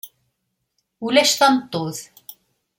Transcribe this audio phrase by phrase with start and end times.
[1.05, 1.99] Ulac tameṭṭut.